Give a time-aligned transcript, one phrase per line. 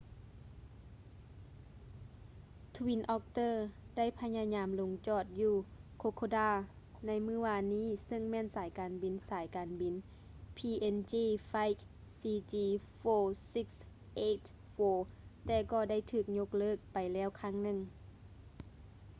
[2.75, 3.55] twin otter
[3.97, 5.53] ໄດ້ພະຍາຍາມລົງຈອດຢູ່
[6.01, 6.49] kokoda
[7.07, 9.93] ໃນມື້ວານນີ້ເຊິ່ງແມ່ນສາຍການບິນສາຍການບິນ
[10.57, 11.13] png
[11.49, 11.79] flight
[12.19, 14.79] cg4684
[15.45, 17.77] ແຕ່ກໍໄດ້ຖືກຍົກເລີກໄປແລ້ວຄັ້ງໜຶ່ງ